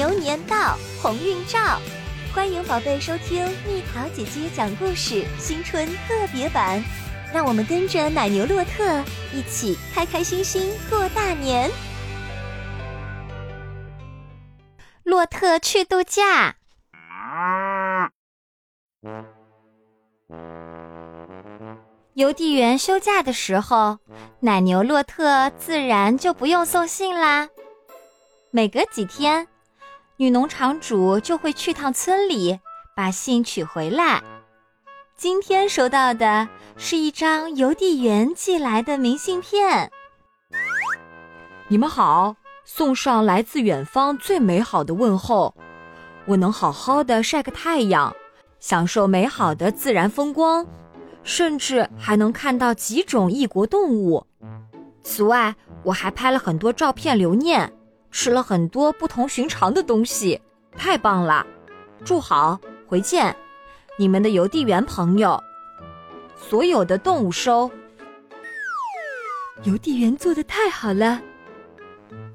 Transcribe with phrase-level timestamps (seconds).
[0.00, 1.78] 牛年到，鸿运照。
[2.34, 6.82] 欢迎宝贝收听蜜桃姐姐讲故事新春特别版，
[7.34, 11.70] 让我们跟着奶牛洛特一起开开心心过大年。
[15.02, 16.56] 洛特去度假。
[22.14, 23.98] 邮递员休假的时候，
[24.40, 27.50] 奶牛洛特自然就不用送信啦。
[28.50, 29.46] 每隔几天，
[30.20, 32.60] 女农场主就会去趟村里，
[32.94, 34.22] 把信取回来。
[35.16, 39.90] 今天收到的是一张邮递员寄来的明信片。
[41.68, 45.54] 你们好，送上来自远方最美好的问候。
[46.26, 48.14] 我能好好的晒个太阳，
[48.58, 50.66] 享受美好的自然风光。
[51.22, 54.26] 甚至还能看到几种异国动物。
[55.02, 57.72] 此外，我还拍了很多照片留念，
[58.10, 60.40] 吃了很多不同寻常的东西，
[60.76, 61.46] 太棒了！
[62.04, 63.34] 祝好，回见，
[63.98, 65.42] 你们的邮递员朋友。
[66.36, 67.70] 所有的动物收。
[69.64, 71.20] 邮递员做的太好了，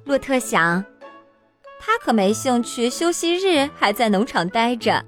[0.05, 0.83] 洛特想，
[1.79, 5.03] 他可没兴趣休息日还在农场待着。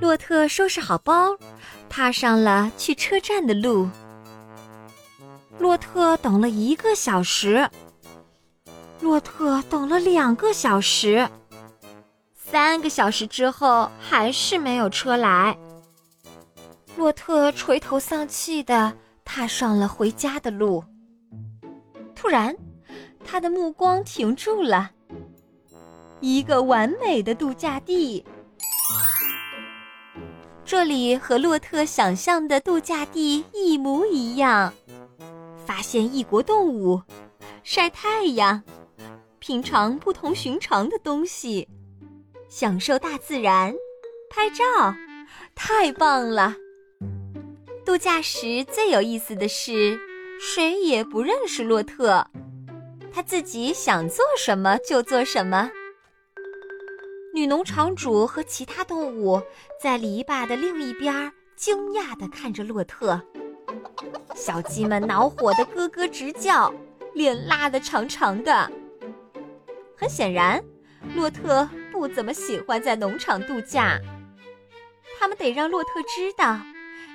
[0.00, 1.36] 洛特收拾好包。
[1.94, 3.86] 踏上了去车站的路。
[5.58, 7.68] 洛特等了一个小时，
[9.02, 11.28] 洛特等了两个小时，
[12.36, 15.58] 三个小时之后还是没有车来。
[16.96, 20.84] 洛特垂头丧气的踏上了回家的路。
[22.14, 22.56] 突然，
[23.24, 24.92] 他的目光停住了，
[26.20, 28.24] 一个完美的度假地。
[30.64, 34.72] 这里和洛特想象的度假地一模一样，
[35.66, 37.02] 发现异国动物，
[37.64, 38.62] 晒太阳，
[39.42, 41.66] 品尝不同寻常的东西，
[42.48, 43.74] 享受大自然，
[44.30, 44.94] 拍照，
[45.52, 46.54] 太棒了！
[47.84, 49.98] 度假时最有意思的是，
[50.38, 52.24] 谁也不认识洛特，
[53.12, 55.72] 他自己想做什么就做什么。
[57.34, 59.42] 女农场主和其他动物
[59.80, 63.20] 在篱笆的另一边惊讶地看着洛特，
[64.36, 66.72] 小鸡们恼火地咯咯直叫，
[67.12, 68.70] 脸拉得长长的。
[70.02, 70.60] 很显然，
[71.14, 74.00] 洛特不怎么喜欢在农场度假。
[75.16, 76.58] 他们得让洛特知道，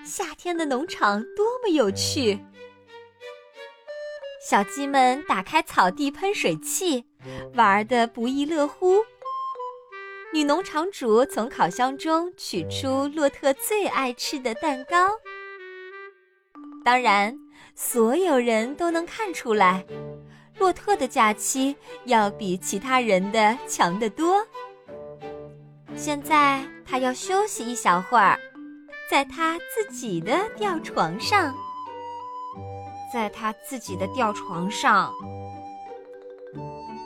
[0.05, 2.39] 夏天的农场多么有趣。
[4.41, 7.03] 小鸡们打开草地喷水器，
[7.55, 9.03] 玩得不亦乐乎。
[10.31, 15.09] 女农场主从烤箱中取出洛特最爱吃的蛋糕。
[16.85, 17.37] 当然，
[17.75, 19.85] 所有人都能看出来，
[20.59, 21.75] 洛特的假期
[22.05, 24.45] 要比其他人的强得多。
[25.95, 28.39] 现在他要休息一小会儿，
[29.09, 31.53] 在他自己的吊床上，
[33.13, 35.11] 在他自己的吊床上，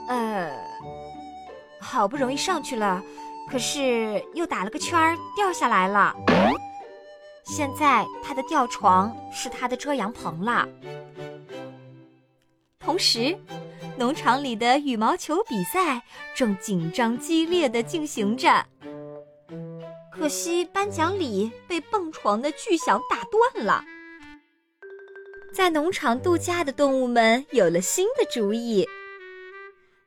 [0.07, 0.51] 呃，
[1.79, 3.01] 好不容易上去了。
[3.49, 6.15] 可是又打了个圈儿，掉下来了。
[7.43, 10.65] 现在他的吊床是他的遮阳棚了。
[12.83, 13.37] 同时，
[13.97, 16.01] 农场里的羽毛球比赛
[16.35, 18.65] 正紧张激烈的进行着。
[20.11, 23.83] 可惜颁奖礼被蹦床的巨响打断了。
[25.53, 28.87] 在农场度假的动物们有了新的主意。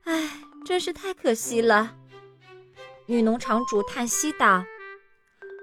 [0.05, 0.31] 唉，
[0.65, 1.97] 真是太可惜了。
[3.06, 4.65] 女农场主叹息道：“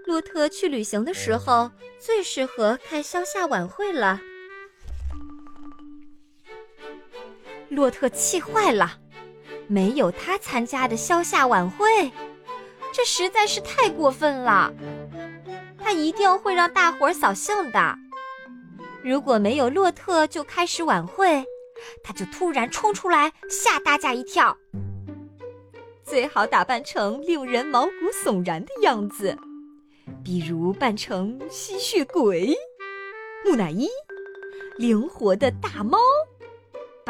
[0.06, 4.22] 洛特去旅行的时候最适合开消夏晚会了。”
[7.72, 9.00] 洛特气坏了，
[9.66, 12.12] 没有他参加的消夏晚会，
[12.94, 14.74] 这实在是太过分了。
[15.80, 17.96] 他一定会让大伙扫兴的。
[19.02, 21.46] 如果没有洛特就开始晚会，
[22.04, 24.58] 他就突然冲出来吓大家一跳。
[26.04, 29.38] 最好打扮成令人毛骨悚然的样子，
[30.26, 32.54] 比如扮成吸血鬼、
[33.46, 33.88] 木乃伊、
[34.76, 35.98] 灵活的大猫、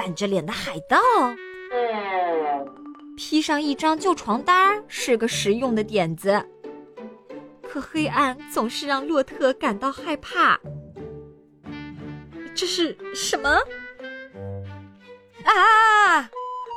[0.01, 0.97] 板着脸的海盗。
[3.15, 6.43] 披上一张旧床单是个实用的点子。
[7.61, 10.59] 可黑暗总是让洛特感到害怕。
[12.55, 13.47] 这是什么？
[15.43, 16.31] 啊！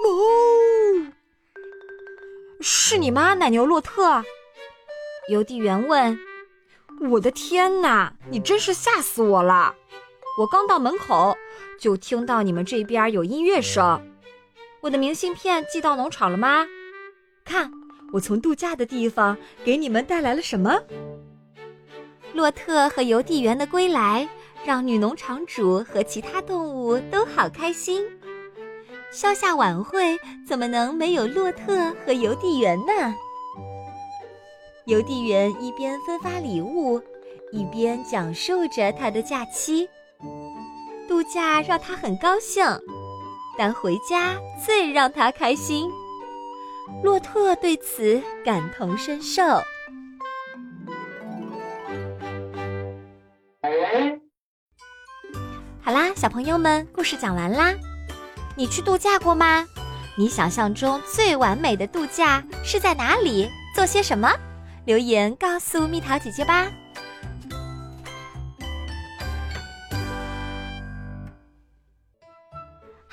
[0.04, 1.06] 呜！
[2.60, 4.22] 是你吗，奶牛洛特？
[5.30, 6.18] 邮递员问。
[7.08, 9.74] 我的天哪，你真是吓死我了！
[10.36, 11.36] 我刚到门口，
[11.78, 14.00] 就听到你们这边有音乐声。
[14.80, 16.66] 我的明信片寄到农场了吗？
[17.44, 17.70] 看，
[18.12, 20.82] 我从度假的地方给你们带来了什么？
[22.32, 24.28] 洛特和邮递员的归来，
[24.64, 28.04] 让女农场主和其他动物都好开心。
[29.12, 33.14] 消夏晚会怎么能没有洛特和邮递员呢？
[34.86, 37.00] 邮递员一边分发礼物，
[37.52, 39.88] 一边讲述着他的假期。
[41.14, 42.66] 度假让他很高兴，
[43.56, 44.34] 但回家
[44.66, 45.88] 最让他开心。
[47.04, 49.44] 洛特对此感同身受。
[55.80, 57.72] 好啦，小朋友们，故事讲完啦。
[58.56, 59.64] 你去度假过吗？
[60.18, 63.48] 你想象中最完美的度假是在哪里？
[63.76, 64.28] 做些什么？
[64.84, 66.66] 留言告诉蜜桃姐姐吧。